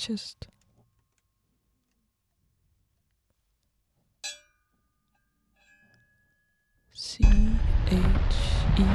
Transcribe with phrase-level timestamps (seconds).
[0.00, 0.48] chest.
[6.94, 7.22] C
[7.86, 8.00] H
[8.78, 8.86] E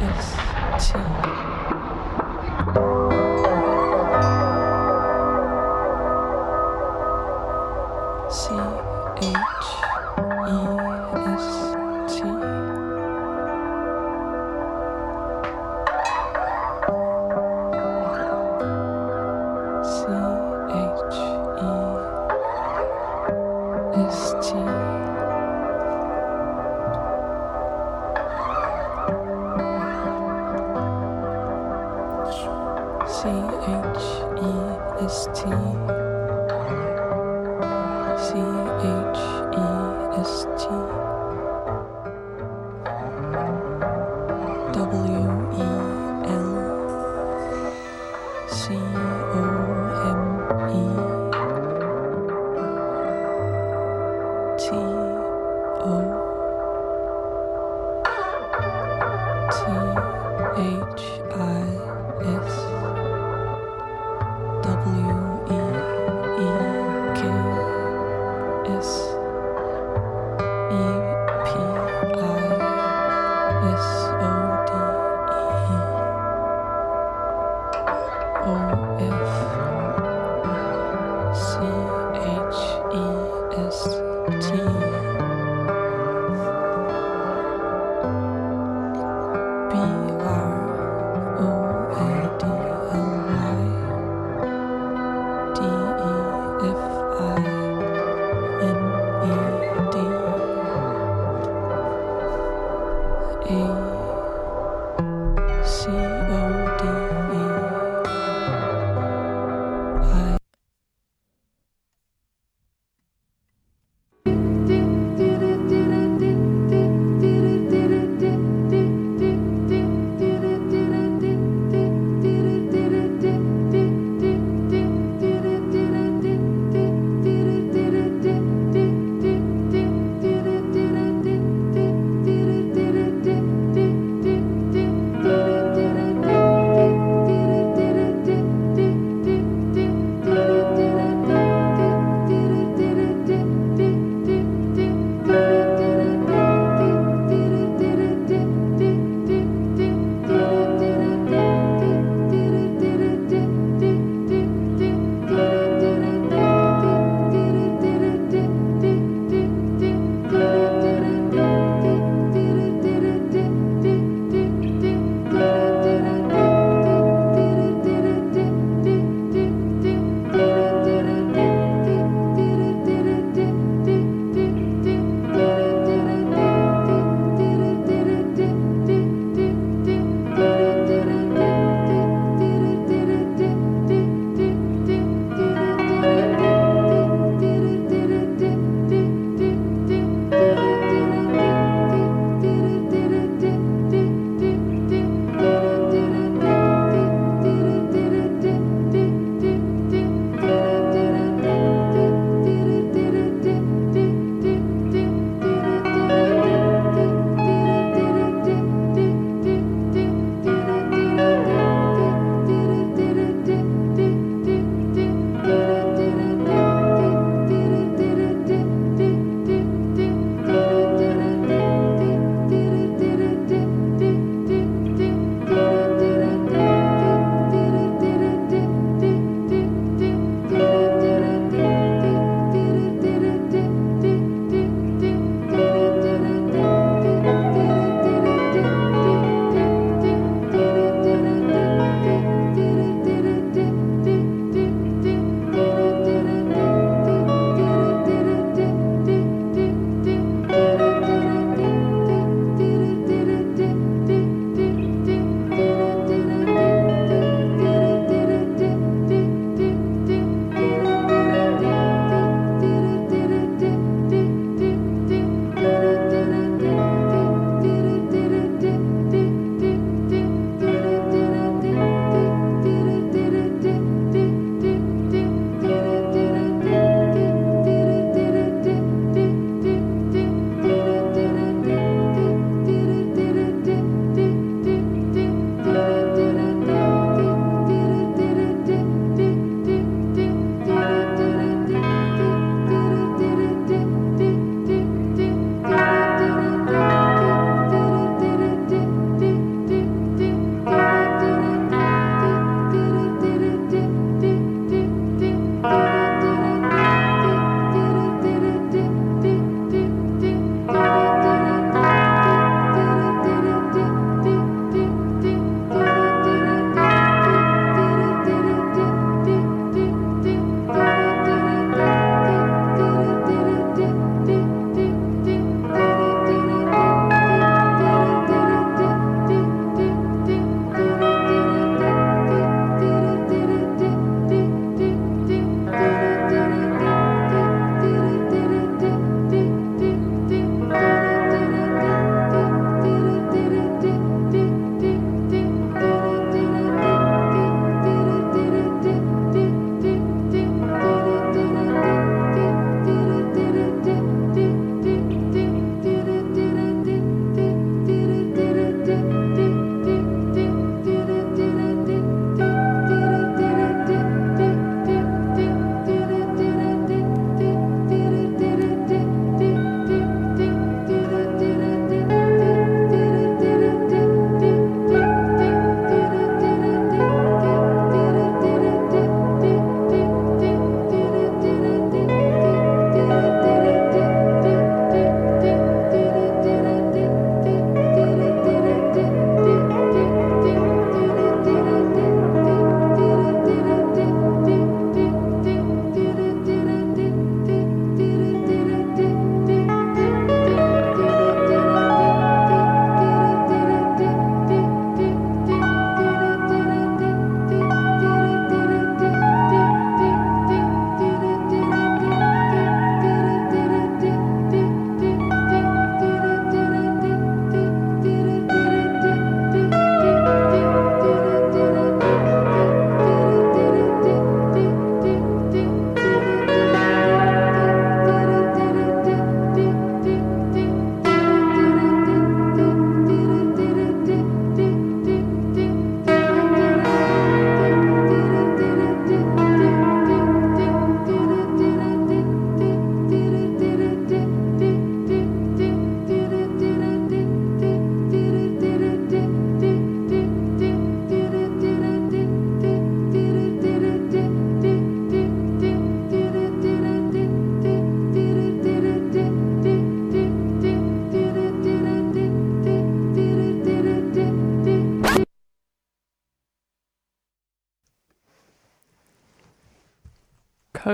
[0.00, 1.33] S T.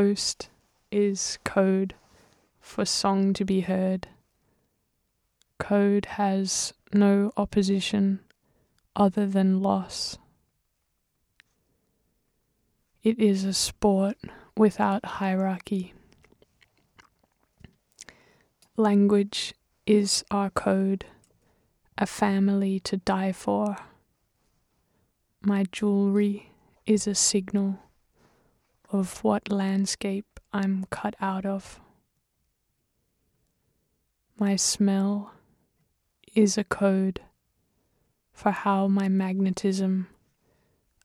[0.01, 0.49] coast
[0.91, 1.93] is code
[2.59, 4.09] for song to be heard.
[5.59, 8.21] Code has no opposition
[8.97, 10.17] other than loss.
[13.03, 14.17] It is a sport
[14.57, 15.93] without hierarchy.
[18.79, 19.53] Language
[19.87, 21.05] is our code,
[21.99, 23.77] a family to die for.
[25.43, 26.53] My jewelry
[26.87, 27.81] is a signal
[28.93, 31.81] of what landscape I'm cut out of.
[34.39, 35.33] My smell
[36.35, 37.21] is a code
[38.33, 40.09] for how my magnetism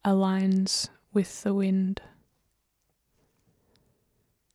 [0.03, 2.01] aligns with the wind.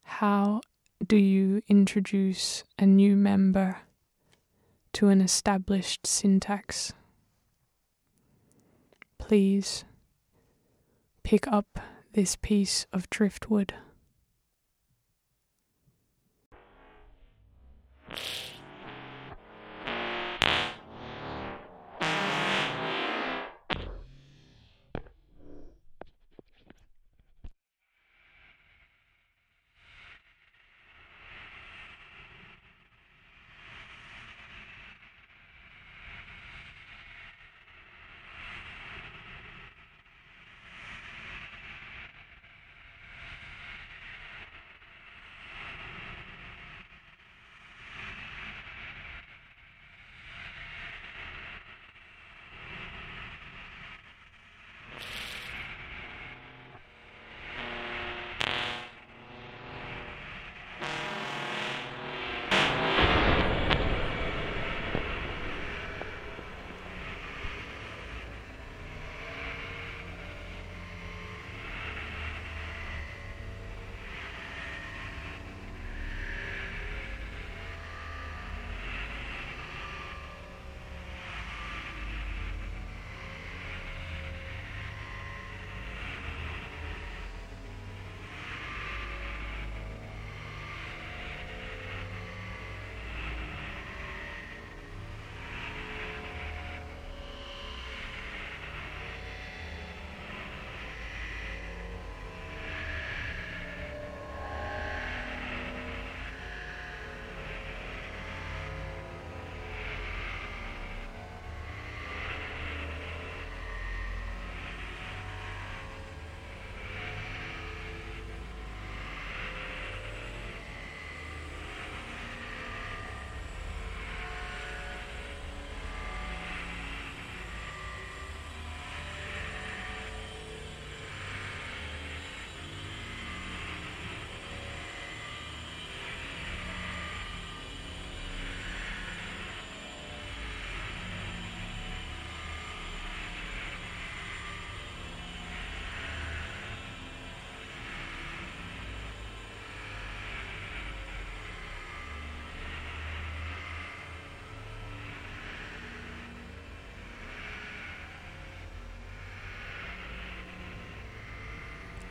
[0.02, 0.60] How
[1.06, 3.78] do you introduce a new member
[4.94, 6.92] to an established syntax?
[9.18, 9.84] Please
[11.22, 11.78] pick up
[12.12, 13.74] this piece of driftwood.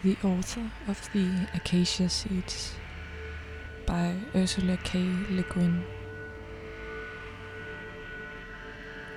[0.01, 2.73] The author of The Acacia Seeds
[3.85, 4.97] by Ursula K.
[5.29, 5.83] Le Guin.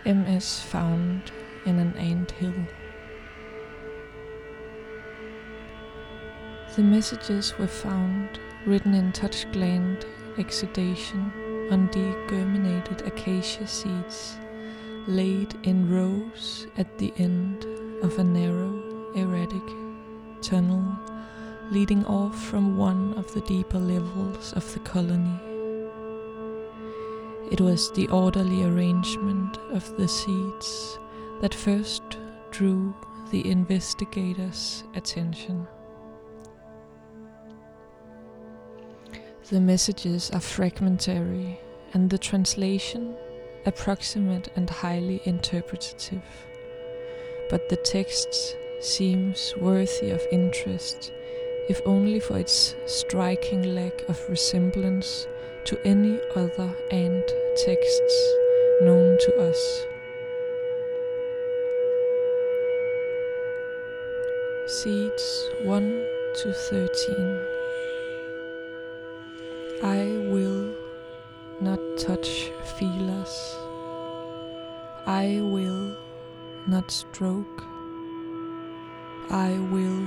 [0.05, 1.31] MS found
[1.67, 2.67] in an ant hill.
[6.75, 10.05] The messages were found written in touch gland
[10.37, 11.31] exudation
[11.71, 14.37] on degerminated acacia seeds
[15.07, 17.67] laid in rows at the end
[18.03, 19.92] of a narrow, erratic
[20.43, 20.85] tunnel
[21.71, 25.41] leading off from one of the deeper levels of the colony.
[27.51, 30.99] It was the orderly arrangement of the seeds
[31.41, 32.03] that first
[32.51, 32.95] drew
[33.31, 35.67] the investigators' attention.
[39.49, 41.59] The messages are fragmentary
[41.95, 43.17] and the translation
[43.65, 46.23] approximate and highly interpretative,
[47.49, 51.13] but the texts seems worthy of interest,
[51.69, 55.29] if only for its striking lack of resemblance
[55.65, 57.33] to any other ant
[57.65, 58.35] texts
[58.81, 59.87] known to us.
[64.67, 66.07] Seeds 1
[66.43, 67.47] to 13.
[69.85, 70.75] I will
[71.61, 73.57] not touch feelers.
[75.07, 75.97] I will
[76.67, 77.72] not stroke
[79.31, 80.07] I will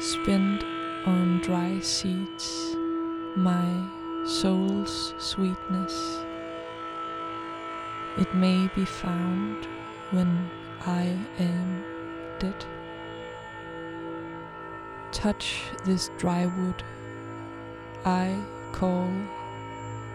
[0.00, 0.64] spend
[1.06, 2.76] on dry seeds
[3.36, 3.88] my
[4.26, 6.18] soul's sweetness.
[8.18, 9.66] It may be found
[10.10, 10.50] when
[10.86, 11.84] I am
[12.38, 12.64] dead.
[15.12, 16.82] Touch this dry wood.
[18.04, 18.36] I
[18.72, 19.10] call,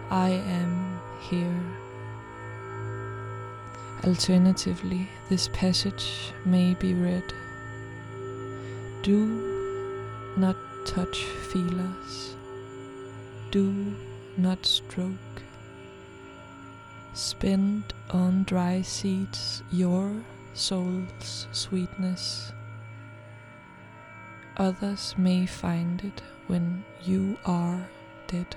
[0.10, 1.64] I am here.
[4.06, 7.34] Alternatively, this passage may be read
[9.04, 10.56] Do not
[10.86, 12.38] touch feelers,
[13.52, 13.94] do
[14.38, 15.44] not stroke.
[17.14, 20.10] Spend on dry seeds your
[20.54, 22.54] soul's sweetness.
[24.56, 27.86] Others may find it when you are
[28.28, 28.56] dead.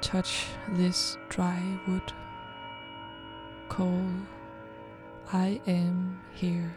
[0.00, 2.12] Touch this dry wood.
[3.68, 4.06] Call,
[5.32, 6.72] I am here.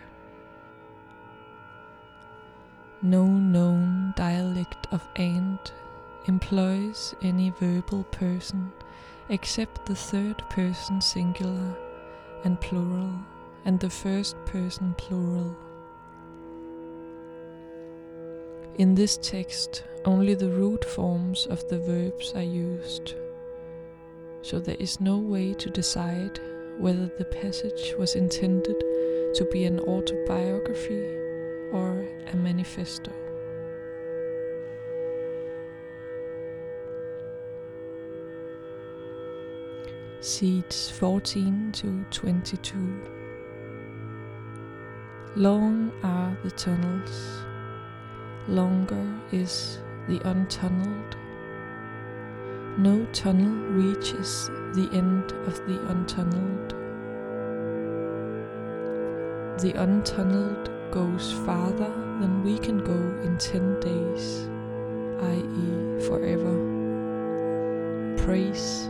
[3.01, 5.71] No known dialect of Ant
[6.25, 8.73] employs any verbal person
[9.29, 11.77] except the third person singular
[12.43, 13.13] and plural
[13.63, 15.55] and the first person plural.
[18.77, 23.15] In this text, only the root forms of the verbs are used,
[24.41, 26.41] so there is no way to decide
[26.77, 28.77] whether the passage was intended
[29.35, 31.28] to be an autobiography
[31.71, 33.11] or a manifesto.
[40.21, 42.75] Seeds 14 to 22.
[45.35, 47.43] Long are the tunnels,
[48.47, 51.15] longer is the untunneled.
[52.77, 56.69] No tunnel reaches the end of the untunneled.
[59.61, 64.49] The untunneled goes farther than we can go in 10 days,
[65.23, 66.55] i.e., forever.
[68.25, 68.89] Praise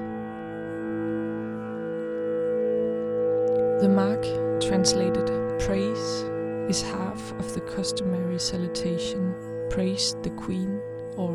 [3.81, 4.21] The mark,
[4.61, 5.27] translated
[5.61, 6.25] praise,
[6.69, 9.33] is half of the customary salutation
[9.69, 10.81] praise the Queen,
[11.15, 11.31] or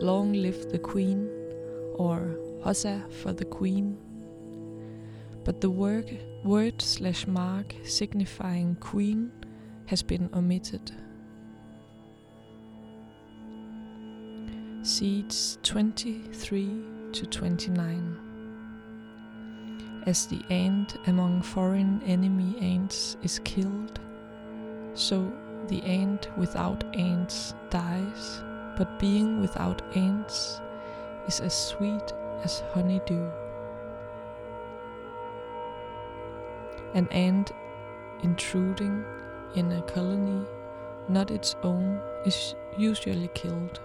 [0.00, 1.28] long live the Queen,
[1.94, 3.98] or Huzza for the Queen.
[5.42, 9.32] But the word, word slash mark signifying Queen
[9.86, 10.92] has been omitted.
[14.82, 16.68] Seeds 23
[17.12, 18.24] to 29
[20.06, 24.00] as the ant among foreign enemy ants is killed,
[24.92, 25.32] so
[25.68, 28.42] the ant without ants dies,
[28.76, 30.60] but being without ants
[31.26, 32.12] is as sweet
[32.42, 33.30] as honeydew.
[36.92, 37.52] An ant
[38.22, 39.04] intruding
[39.54, 40.44] in a colony
[41.08, 43.80] not its own is usually killed.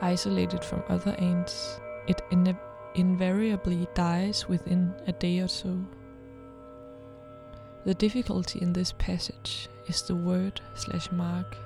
[0.00, 2.22] Isolated from other ants, it
[2.94, 5.78] invariably dies within a day or so.
[7.84, 11.56] The difficulty in this passage is the word slash mark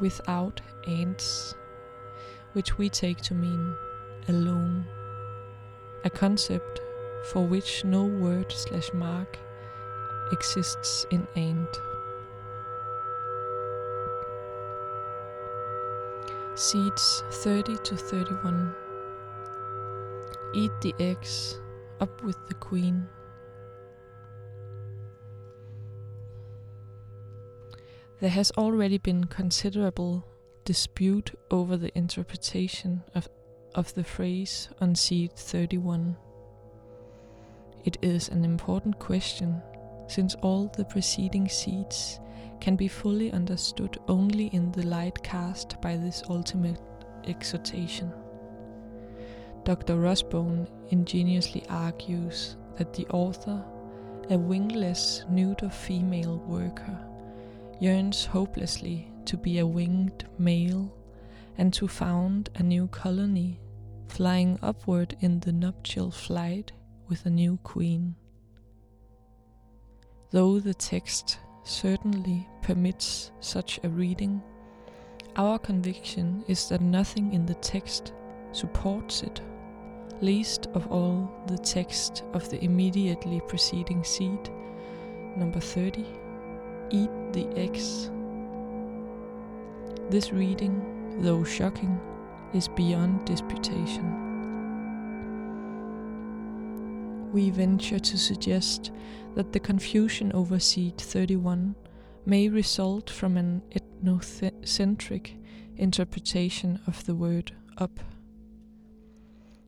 [0.00, 1.54] without ants,
[2.52, 3.74] which we take to mean
[4.28, 4.84] alone,
[6.04, 6.80] a concept
[7.30, 9.38] for which no word slash mark
[10.32, 11.80] exists in ant.
[16.54, 18.74] Seeds 30 to 31
[20.54, 21.60] Eat the eggs,
[22.00, 23.06] up with the queen.
[28.20, 30.24] There has already been considerable
[30.64, 33.28] dispute over the interpretation of,
[33.74, 36.16] of the phrase on seed 31.
[37.84, 39.60] It is an important question,
[40.06, 42.20] since all the preceding seeds
[42.60, 46.80] can be fully understood only in the light cast by this ultimate
[47.24, 48.12] exhortation.
[49.64, 49.96] Dr.
[49.96, 53.64] Rosbone ingeniously argues that the author,
[54.30, 56.98] a wingless neuter female worker,
[57.80, 60.92] yearns hopelessly to be a winged male
[61.58, 63.58] and to found a new colony,
[64.08, 66.72] flying upward in the nuptial flight
[67.08, 68.14] with a new queen.
[70.30, 74.42] Though the text certainly permits such a reading,
[75.36, 78.12] our conviction is that nothing in the text
[78.52, 79.40] supports it
[80.20, 84.50] least of all the text of the immediately preceding seed,
[85.36, 86.04] number 30
[86.90, 88.10] Eat the eggs.
[90.08, 92.00] This reading, though shocking,
[92.54, 94.22] is beyond disputation.
[97.32, 98.92] We venture to suggest
[99.36, 101.76] that the confusion over seed 31
[102.24, 105.36] may result from an ethnocentric
[105.76, 108.00] interpretation of the word up.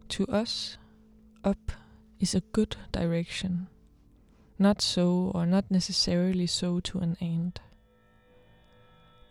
[0.09, 0.79] To us,
[1.45, 1.71] up
[2.19, 3.69] is a good direction,
[4.59, 7.61] not so or not necessarily so to an ant.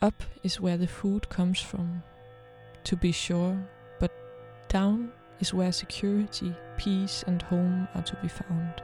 [0.03, 2.03] Up is where the food comes from,
[2.83, 3.67] to be sure,
[3.99, 4.11] but
[4.69, 8.83] down is where security, peace, and home are to be found.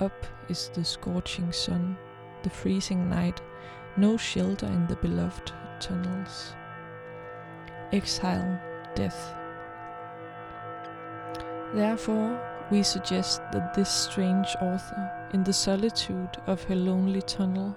[0.00, 1.96] Up is the scorching sun,
[2.42, 3.40] the freezing night,
[3.96, 6.54] no shelter in the beloved tunnels.
[7.92, 8.60] Exile,
[8.94, 9.34] death.
[11.74, 17.76] Therefore, we suggest that this strange author, in the solitude of her lonely tunnel,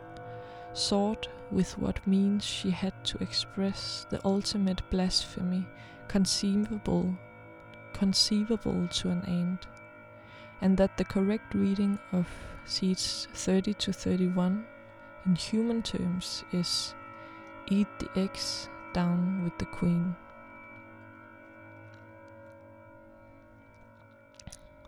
[0.73, 5.67] sought with what means she had to express the ultimate blasphemy
[6.07, 7.15] conceivable
[7.93, 9.67] conceivable to an ant
[10.61, 12.27] and that the correct reading of
[12.65, 14.65] seeds 30 to 31
[15.25, 16.93] in human terms is
[17.69, 20.15] eat the eggs down with the queen.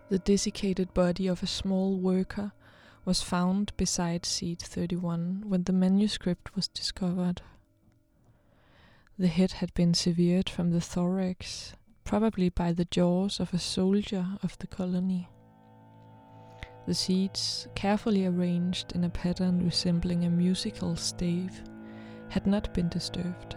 [0.08, 2.52] The desiccated body of a small worker
[3.04, 7.42] was found beside seat 31 when the manuscript was discovered.
[9.18, 11.74] The head had been severed from the thorax,
[12.04, 15.28] probably by the jaws of a soldier of the colony.
[16.86, 21.64] The seats, carefully arranged in a pattern resembling a musical stave,
[22.28, 23.56] had not been disturbed.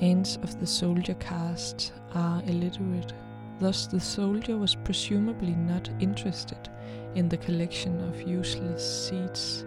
[0.00, 3.14] Ants of the soldier caste are illiterate,
[3.58, 6.68] thus, the soldier was presumably not interested
[7.14, 9.64] in the collection of useless seeds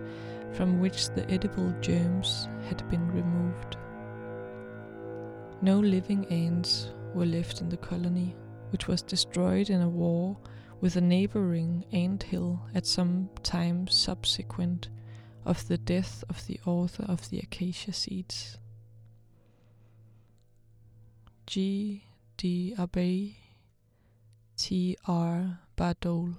[0.54, 3.78] from which the edible germs had been removed.
[5.64, 8.36] No living ants were left in the colony,
[8.70, 10.38] which was destroyed in a war
[10.84, 14.90] with a neighboring ant hill at some time subsequent
[15.46, 18.58] of the death of the author of the acacia seeds.
[21.48, 22.04] G.
[22.36, 23.38] D'Arbay,
[24.58, 24.98] T.
[25.08, 25.60] R.
[25.78, 26.36] Bardol.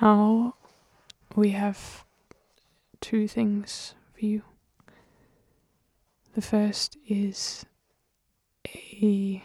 [0.00, 0.54] Now
[1.34, 2.04] we have
[3.00, 4.42] two things for you.
[6.34, 7.66] The first is
[8.64, 9.42] a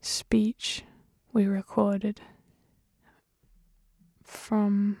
[0.00, 0.82] speech
[1.32, 2.22] we recorded
[4.22, 4.96] from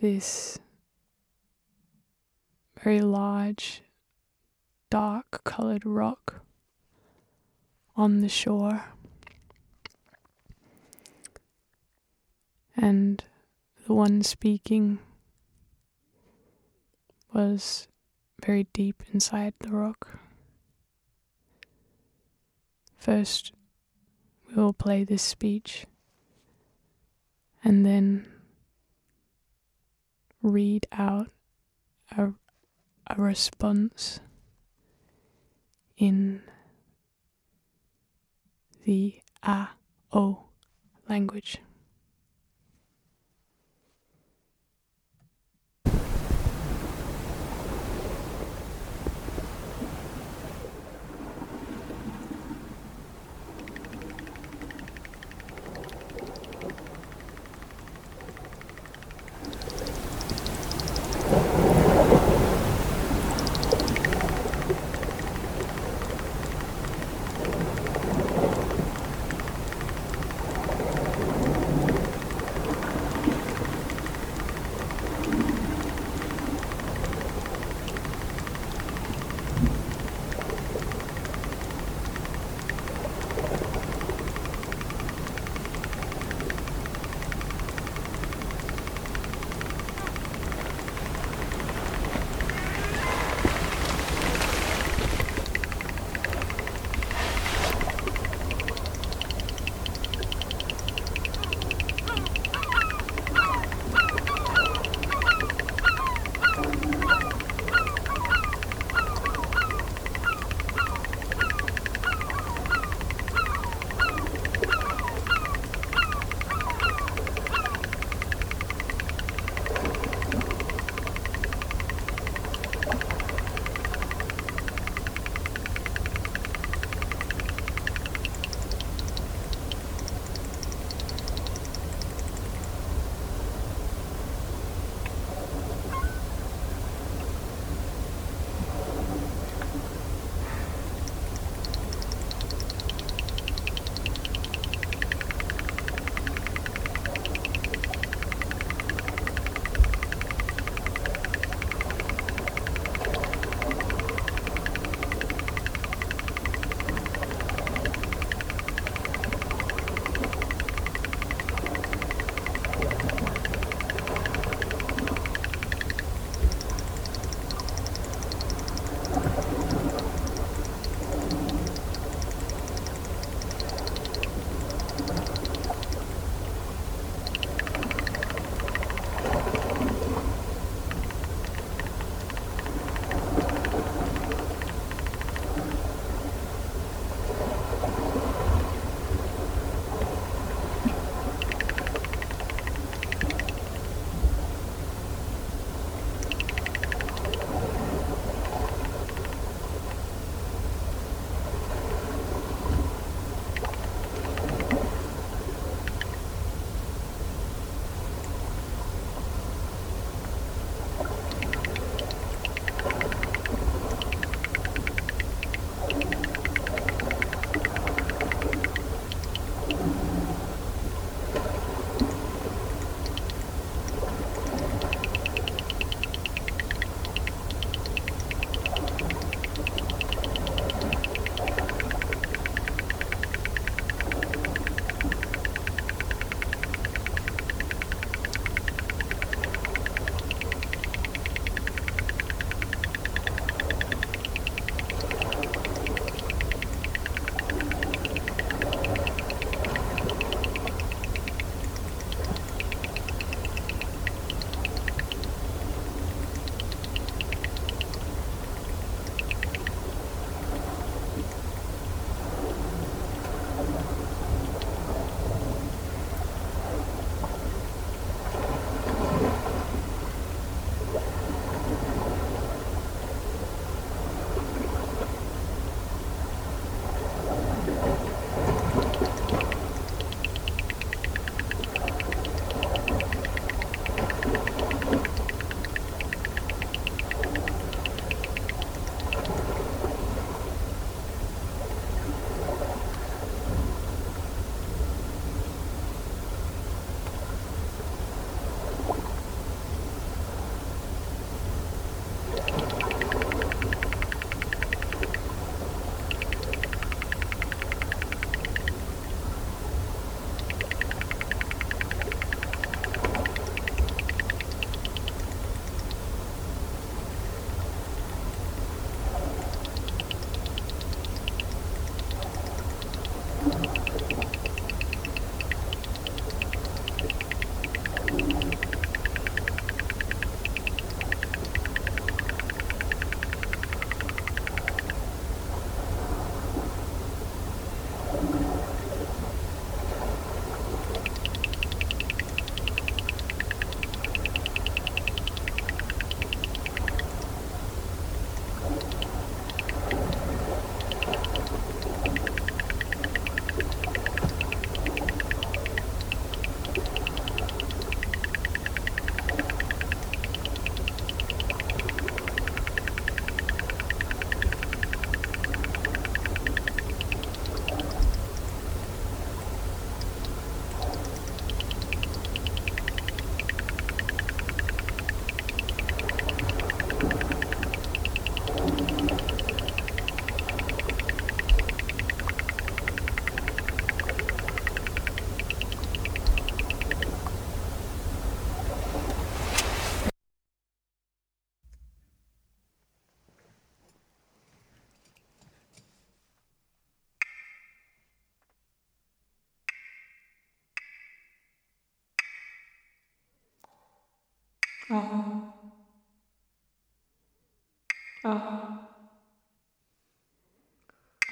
[0.00, 0.58] this
[2.82, 3.82] very large,
[4.88, 6.42] dark colored rock
[7.96, 8.94] on the shore.
[12.76, 13.24] And
[13.86, 14.98] the one speaking
[17.32, 17.88] was
[18.44, 20.20] very deep inside the rock.
[22.96, 23.52] First,
[24.48, 25.86] we will play this speech
[27.64, 28.26] and then
[30.42, 31.28] read out
[32.16, 32.32] a,
[33.06, 34.20] a response
[35.96, 36.42] in
[38.84, 39.68] the A
[40.12, 40.44] O
[41.08, 41.58] language.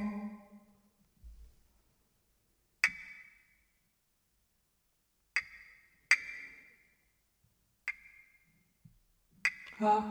[9.80, 10.04] Ah,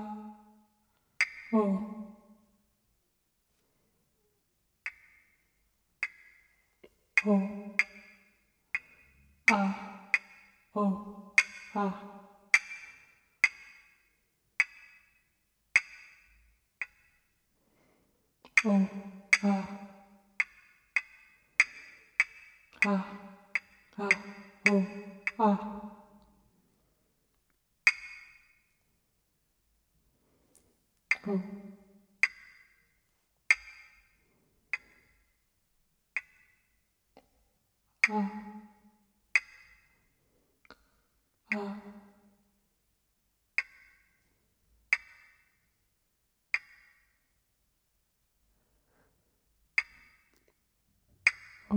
[1.54, 1.95] oh.
[10.76, 10.98] 어,
[11.74, 11.94] 아.
[18.66, 18.88] 어,
[19.42, 19.68] 아,
[22.86, 23.06] 아,
[23.98, 24.10] 아,
[24.70, 24.86] 어,
[25.38, 25.75] 아.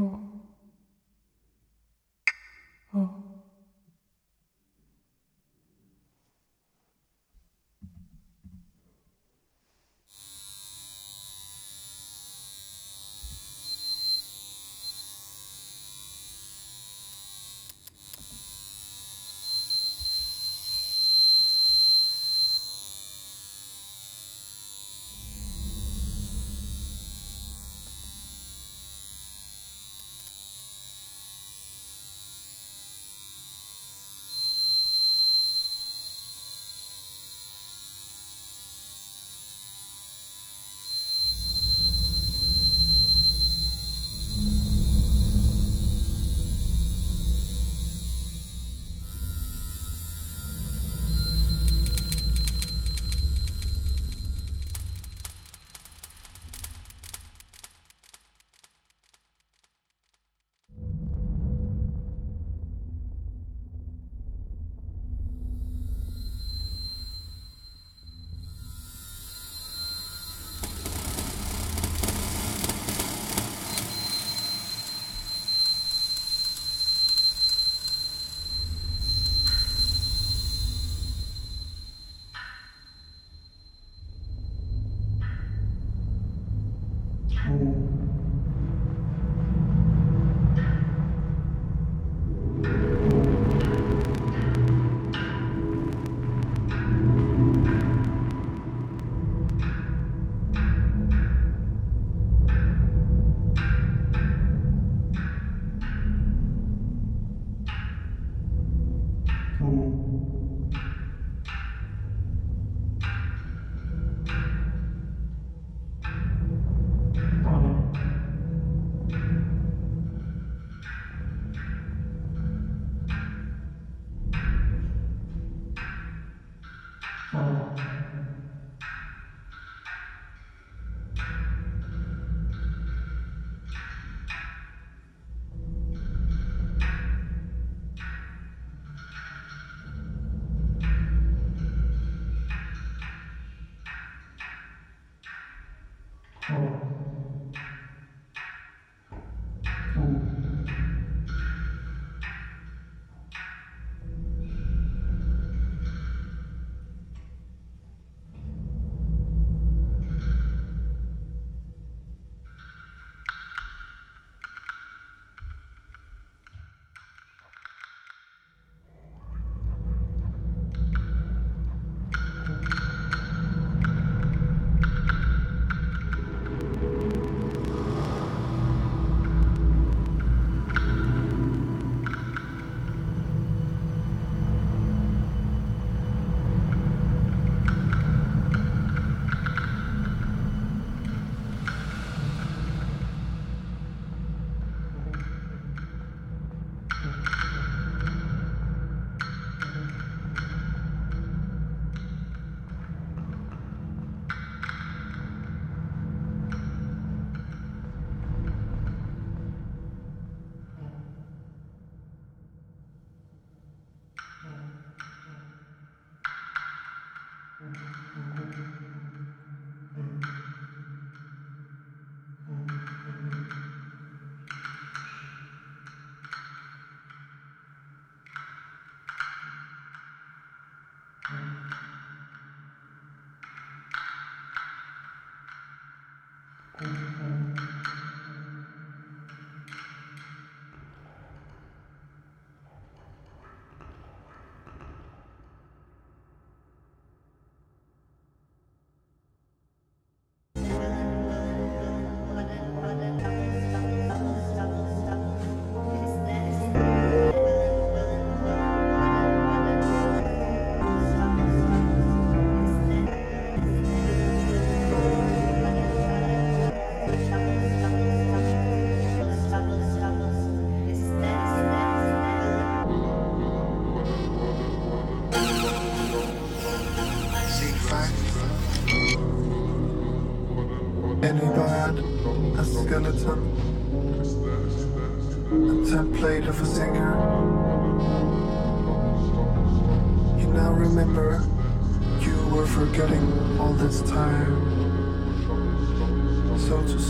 [0.00, 0.27] Oh.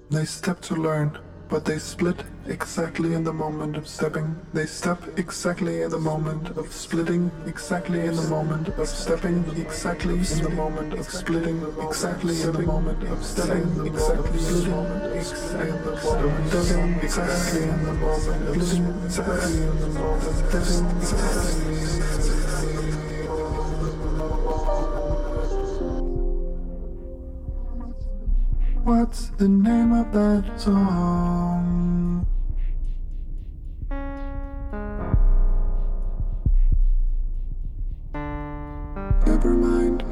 [0.10, 4.36] They step to learn, but they split exactly in the moment of stepping.
[4.54, 10.14] They step exactly in the moment of splitting, exactly in the moment of stepping, exactly
[10.16, 15.04] in the moment of splitting, exactly in the moment of stepping, exactly in the moment
[15.04, 19.80] of exactly in the moment of stepping, exactly in the moment of splitting, exactly in
[19.80, 22.37] the moment of stepping,
[28.88, 32.26] What's the name of that song?
[39.26, 40.04] Never mind.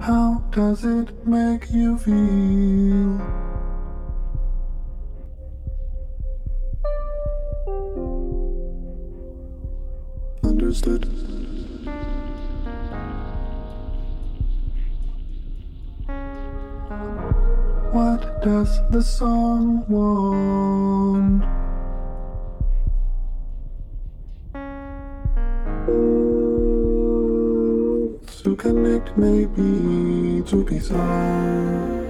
[0.00, 3.41] How does it make you feel?
[17.92, 21.44] What does the song want?
[28.42, 32.01] To connect, maybe to be sung.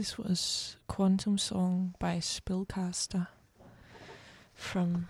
[0.00, 3.28] This was Quantum Song by Spellcaster
[4.54, 5.08] from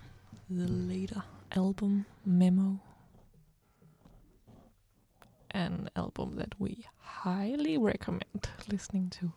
[0.49, 1.23] the later
[1.55, 2.81] album Memo.
[5.51, 9.31] An album that we highly recommend listening to.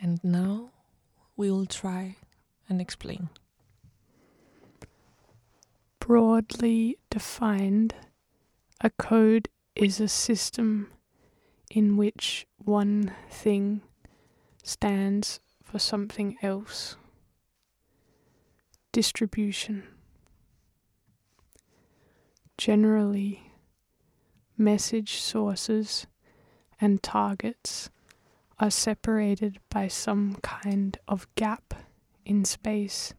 [0.00, 0.70] And now
[1.36, 2.18] we will try
[2.68, 3.30] and explain.
[5.98, 7.96] Broadly defined,
[8.80, 10.92] a code is a system
[11.70, 13.80] in which one thing
[14.62, 16.96] stands for something else.
[18.92, 19.84] Distribution.
[22.56, 23.52] Generally,
[24.56, 26.06] message sources
[26.80, 27.90] and targets
[28.58, 31.74] are separated by some kind of gap
[32.24, 33.12] in space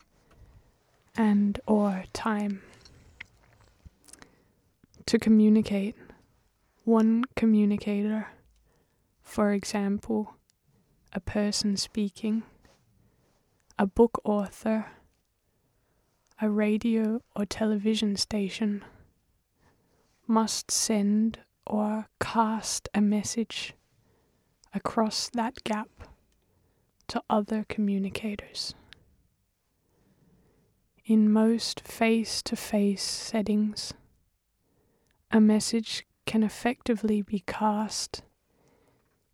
[1.16, 2.62] and or time
[5.06, 5.96] to communicate
[6.84, 8.28] one communicator
[9.28, 10.36] for example
[11.12, 12.44] a person speaking
[13.78, 14.86] a book author
[16.42, 18.84] a radio or television station
[20.28, 23.74] must send or cast a message
[24.74, 25.90] across that gap
[27.08, 28.76] to other communicators.
[31.06, 33.94] In most face to face settings,
[35.32, 38.22] a message can effectively be cast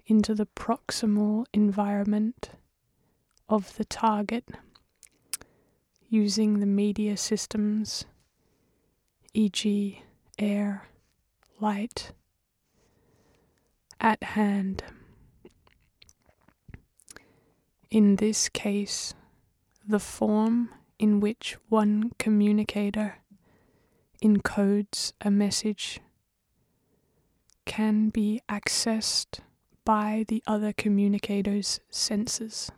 [0.06, 2.52] into the proximal environment
[3.48, 4.46] of the target
[6.10, 8.06] using the media systems,
[9.34, 10.02] e.g.,
[10.38, 10.88] air,
[11.60, 12.12] light,
[14.00, 14.84] at hand.
[17.90, 19.14] In this case,
[19.88, 23.20] the form in which one communicator
[24.24, 26.00] encodes a message
[27.66, 29.40] can be accessed
[29.86, 32.72] by the other communicator's senses.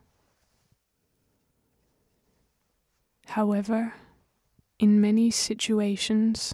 [3.28, 3.93] However,
[4.80, 6.53] in many situations,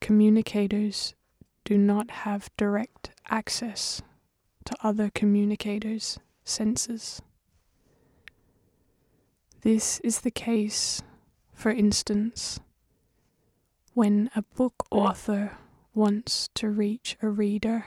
[0.00, 1.14] communicators
[1.64, 4.02] do not have direct access
[4.64, 7.22] to other communicators' senses.
[9.62, 11.02] This is the case,
[11.52, 12.60] for instance,
[13.94, 15.56] when a book author
[15.94, 17.86] wants to reach a reader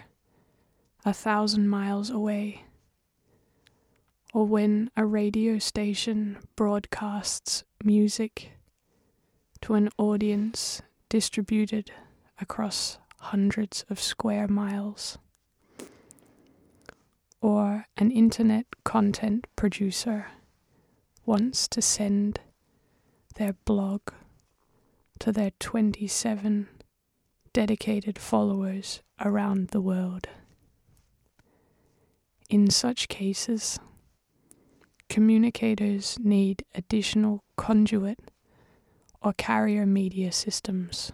[1.08, 2.66] a thousand miles away,
[4.34, 8.52] or when a radio station broadcasts music
[9.62, 11.92] to an audience distributed
[12.42, 15.18] across hundreds of square miles.
[17.40, 20.28] Or an internet content producer
[21.26, 22.42] wants to send
[23.36, 24.02] their blog
[25.20, 26.68] to their 27
[27.54, 30.28] dedicated followers around the world.
[32.50, 33.78] In such cases,
[35.10, 38.20] communicators need additional conduit
[39.22, 41.12] or carrier media systems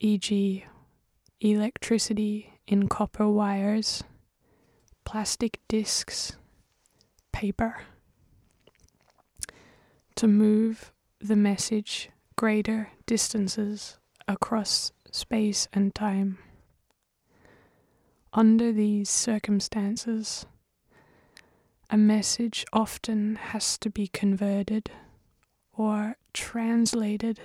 [0.00, 0.64] e.g.,
[1.40, 4.04] electricity in copper wires,
[5.04, 6.36] plastic discs,
[7.32, 7.82] paper.
[10.16, 16.38] To move the message greater distances across space and time.
[18.32, 20.44] Under these circumstances,
[21.88, 24.90] a message often has to be converted
[25.72, 27.40] or translated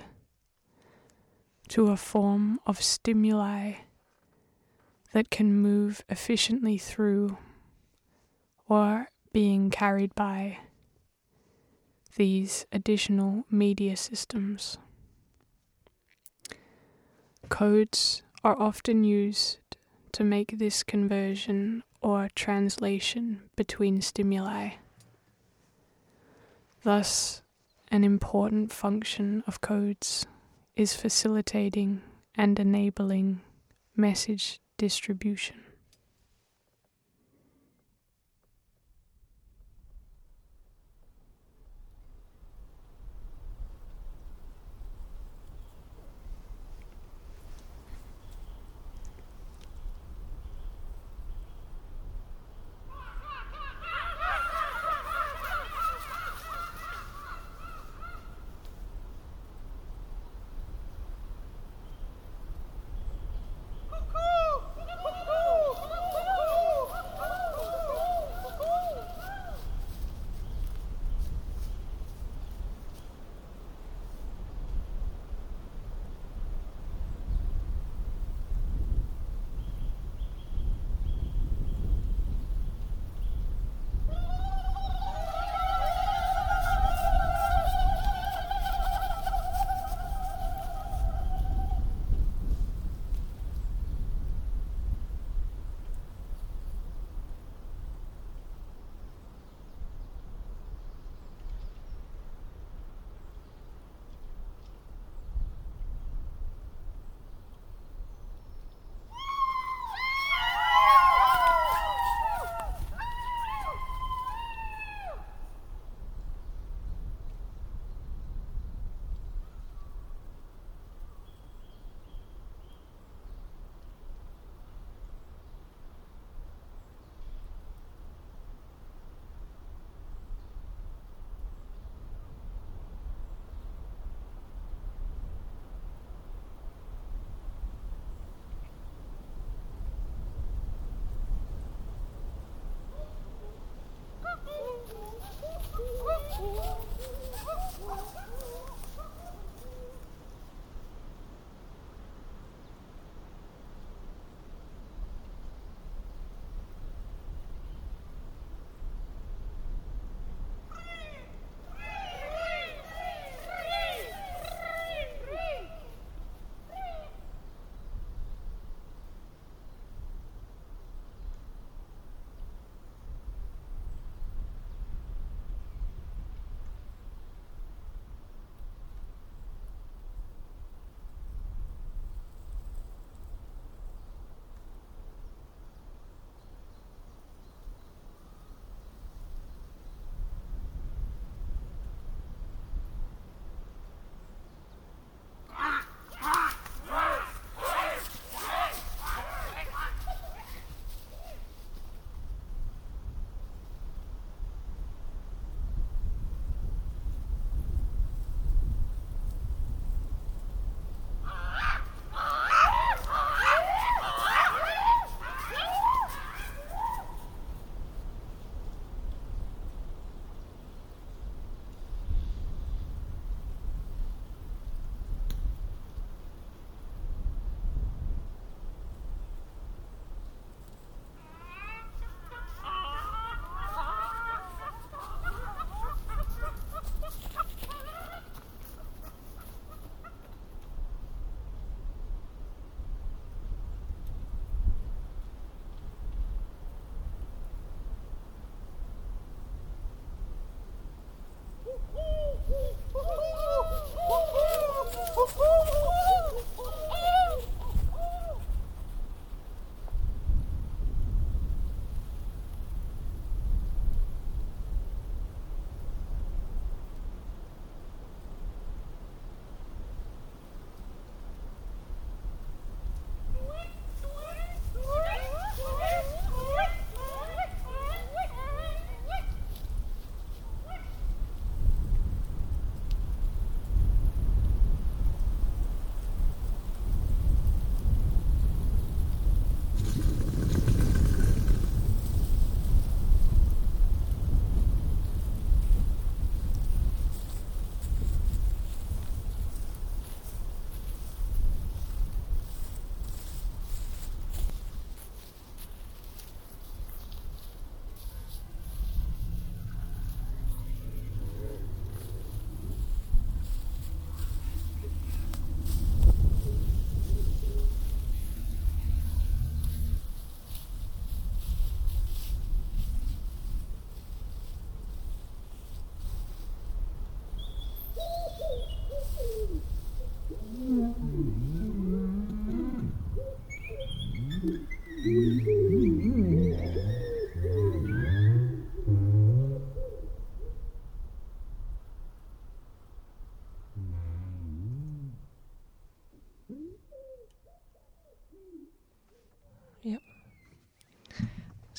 [1.68, 3.74] to a form of stimuli
[5.14, 7.38] that can move efficiently through
[8.68, 10.58] or being carried by
[12.16, 14.76] these additional media systems.
[17.48, 19.58] Codes are often used
[20.14, 24.70] to make this conversion or translation between stimuli.
[26.84, 27.42] Thus,
[27.90, 30.24] an important function of codes
[30.76, 32.02] is facilitating
[32.36, 33.40] and enabling
[33.96, 35.63] message distribution.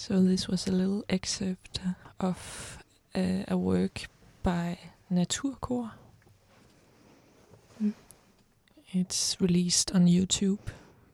[0.08, 1.80] So this was a little excerpt
[2.20, 2.78] of
[3.16, 4.06] uh, a work
[4.44, 4.78] by
[5.12, 5.94] Naturkor.
[7.84, 7.94] Mm.
[8.94, 10.60] It's released on YouTube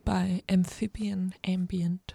[0.04, 2.12] by Amphibian Ambient.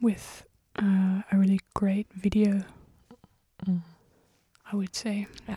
[0.00, 0.44] With
[0.78, 2.62] uh, a really great video,
[3.66, 3.82] Mm.
[4.72, 5.26] I would say.
[5.48, 5.56] Yeah.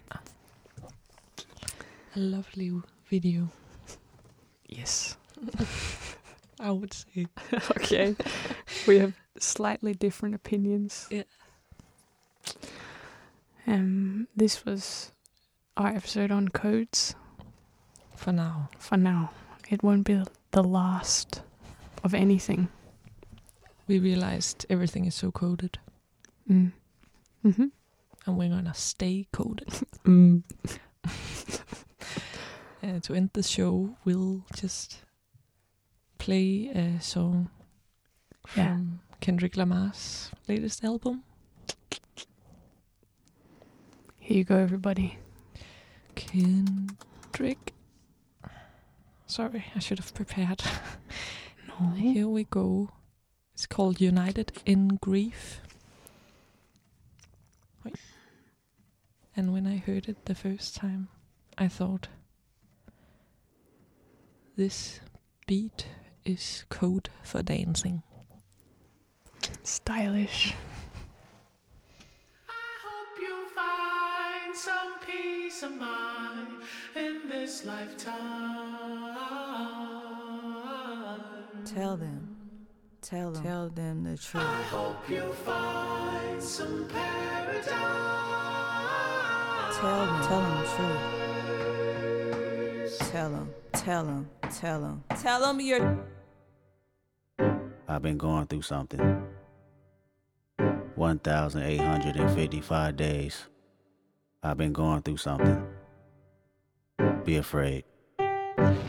[2.16, 2.72] A lovely
[3.12, 3.50] video,
[4.68, 5.18] Yes.
[6.60, 7.28] I would say.
[7.78, 8.16] okay.
[8.88, 11.08] we have slightly different opinions.
[11.12, 11.24] Yeah.
[13.66, 15.12] Um, this was
[15.76, 17.16] our episode on codes
[18.16, 18.70] For now.
[18.80, 19.32] for now.
[19.70, 21.42] It won't be the last
[22.04, 22.70] of anything.
[23.88, 25.80] We realized everything is so coded,
[26.50, 26.72] Mm.
[27.46, 27.66] Mm-hmm.
[28.26, 29.70] and we're gonna stay coded.
[30.06, 30.44] Mm.
[32.84, 35.00] Uh, to end the show, we'll just
[36.20, 37.50] play a song
[38.56, 38.76] Yeah.
[38.76, 41.24] from Kendrick Lamar's latest album.
[44.20, 45.20] Here you go, everybody.
[46.16, 47.74] Kendrick.
[49.26, 50.62] Sorry, I should have prepared.
[51.68, 51.92] No.
[51.92, 52.90] Here we go.
[53.54, 55.62] It's called United in Grief.
[57.84, 57.96] Wait.
[59.36, 61.10] And when I heard it the first time,
[61.58, 62.08] I thought,
[64.56, 65.00] this
[65.46, 65.88] beat
[66.26, 68.04] is code for dancing.
[69.64, 70.54] Stylish.
[72.50, 72.52] I
[72.86, 76.48] hope you find some peace of mind
[76.96, 79.16] in this lifetime.
[81.66, 82.36] Tell them.
[83.02, 83.44] Tell them.
[83.44, 84.44] Tell them the truth.
[84.44, 87.72] I hope you find some paradise.
[89.80, 90.22] Tell them.
[90.28, 91.02] Tell them the truth.
[93.12, 93.50] Tell them.
[93.74, 94.30] Tell them.
[94.50, 95.04] Tell them.
[95.22, 95.98] Tell them you're.
[97.88, 99.24] I've been going through something.
[100.98, 103.46] 1,855 days.
[104.42, 105.66] I've been going through something.
[107.24, 107.84] Be afraid.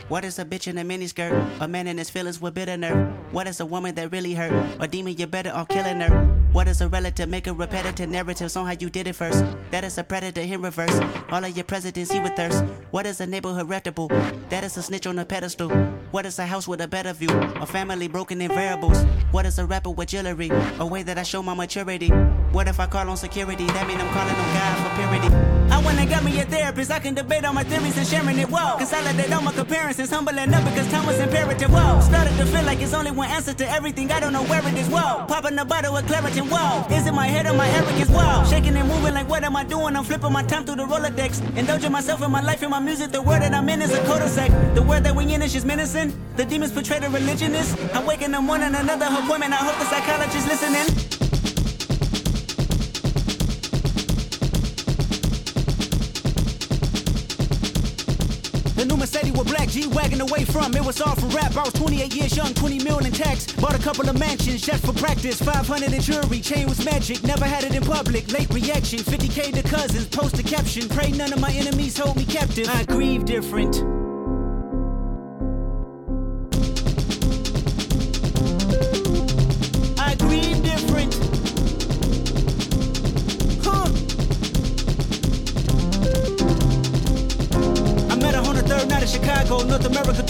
[0.07, 1.61] What is a bitch in a miniskirt?
[1.61, 3.13] A man in his feelings with bitter nerve.
[3.31, 4.51] What is a woman that really hurt?
[4.79, 6.38] A demon, you better off killing her.
[6.51, 7.29] What is a relative?
[7.29, 9.45] Make a repetitive narratives on how you did it first.
[9.69, 10.99] That is a predator in reverse.
[11.31, 12.63] All of your presidents he with thirst.
[12.89, 14.07] What is a neighborhood reputable?
[14.49, 15.69] That is a snitch on a pedestal.
[16.11, 17.29] What is a house with a better view?
[17.29, 19.03] A family broken in variables.
[19.31, 20.49] What is a rapper with jewelry?
[20.79, 22.09] A way that I show my maturity.
[22.51, 23.67] What if I call on security?
[23.67, 25.58] That mean I'm calling on God for purity.
[25.89, 26.91] I wanna get me a therapist.
[26.91, 28.47] I can debate all my theories and sharing it.
[28.47, 28.77] Whoa.
[28.77, 30.11] Consolidate all my comparisons.
[30.11, 31.71] Humbling up because time was imperative.
[31.71, 31.99] Whoa.
[32.01, 34.11] Started to feel like it's only one answer to everything.
[34.11, 34.87] I don't know where it is.
[34.87, 35.25] Whoa.
[35.25, 36.47] Popping a bottle of Claritin.
[36.47, 36.85] Whoa.
[36.95, 38.09] Is it my head or my arrogance?
[38.11, 38.45] Whoa.
[38.45, 39.95] Shaking and moving like what am I doing?
[39.95, 41.57] I'm flipping my time through the Rolodex.
[41.57, 43.11] Indulging myself in my life and my music.
[43.11, 44.75] The world that I'm in is a cul-de-sac.
[44.75, 46.13] The word that we in is just menacing.
[46.35, 47.75] The demons portray the religionist.
[47.95, 49.53] I wake in the morning, another appointment.
[49.53, 51.08] I hope the psychologist listening.
[58.79, 60.73] The new Mercedes with black G-Wagon away from.
[60.73, 63.51] It was all for rap, I was 28 years young 20 million in tax.
[63.51, 65.41] Bought a couple of mansions just for practice.
[65.41, 67.21] 500 in jewelry, chain was magic.
[67.25, 68.99] Never had it in public, late reaction.
[68.99, 70.87] 50k to cousins, post a caption.
[70.87, 72.69] Pray none of my enemies hold me captive.
[72.69, 73.98] I grieve different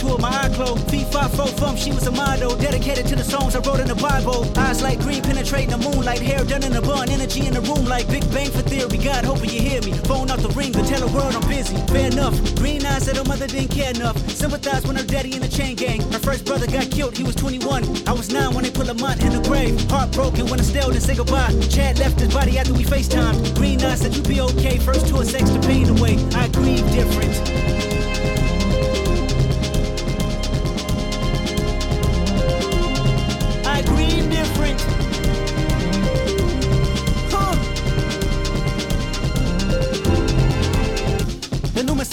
[0.10, 0.90] Tour, my eye closed.
[0.90, 3.88] Feet five four from, she was a model, dedicated to the songs I wrote in
[3.88, 4.42] the Bible.
[4.58, 7.86] Eyes like green, penetrating the moonlight, hair done in a bun, energy in the room
[7.86, 8.98] like Big Bang for theory.
[8.98, 9.94] God, hoping you hear me.
[10.10, 11.78] Phone out the ring to tell the world I'm busy.
[11.94, 12.34] Fair enough.
[12.56, 14.18] Green eyes said her mother didn't care enough.
[14.30, 16.02] Sympathized when her daddy in the chain gang.
[16.12, 17.84] Her first brother got killed, he was 21.
[18.08, 19.80] I was nine when they put Lamont in the grave.
[19.92, 21.54] Heartbroken when Estelle didn't say goodbye.
[21.70, 23.56] Chad left his body after we FaceTimed.
[23.56, 24.80] Green eyes said you'd be okay.
[24.80, 26.18] First tour, sex the pain away.
[26.34, 27.80] I grieve different.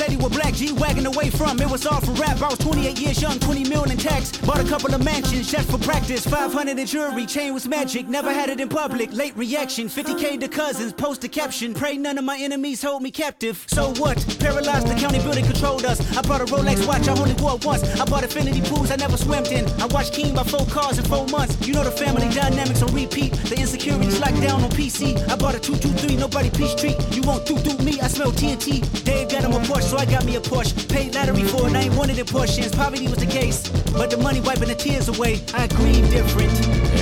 [0.07, 1.61] Mercedes with black G-Wagon away from.
[1.61, 4.37] It was all for rap, I was 28 years young 20 million in tax.
[4.39, 6.27] Bought a couple of mansions just for practice.
[6.27, 8.09] 500 in jewelry, chain was magic.
[8.09, 11.75] Never had it in public, late reaction 50k to cousins, post a caption.
[11.75, 13.65] Pray none of my enemies hold me captive.
[13.69, 14.17] So what?
[14.39, 16.01] Paralyzed, the county building controlled us.
[16.17, 17.83] I bought a Rolex watch, I only wore it once.
[18.01, 19.67] I bought infinity pools I never swam in.
[19.81, 21.67] I watched King by four cars in four months.
[21.67, 23.33] You know the family dynamics on repeat.
[23.33, 27.47] The insecurities locked down on PC I bought a 223, nobody peace treat You won't
[27.47, 30.41] do do me, I smell TNT Dave got him a Porsche, I got me a
[30.41, 30.89] Porsche.
[30.89, 34.17] Paid lottery for it, I ain't wanted in portions Poverty was the case, but the
[34.17, 35.41] money wiping the tears away.
[35.55, 36.53] I grieve different.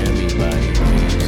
[0.09, 1.24] Everybody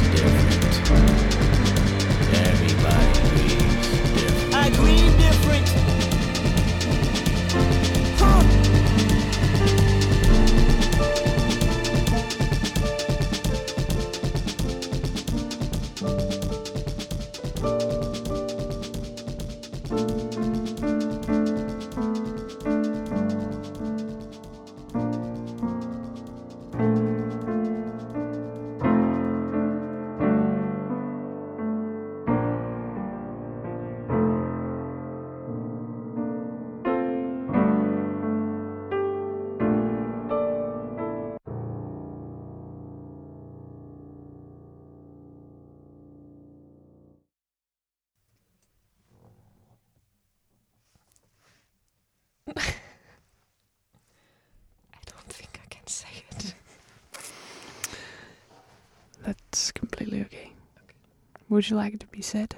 [61.57, 62.55] Would you like it to be said?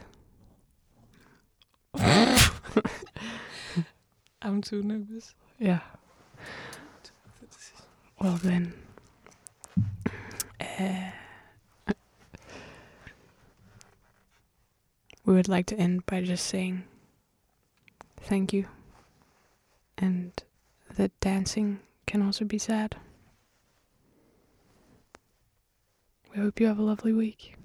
[4.42, 5.34] I'm too nervous.
[5.58, 5.80] Yeah.
[8.20, 8.74] Well then,
[10.60, 11.12] uh,
[15.24, 16.84] we would like to end by just saying
[18.18, 18.66] thank you,
[19.98, 20.34] and
[20.98, 22.98] that dancing can also be sad.
[26.36, 27.56] We hope you have a lovely week.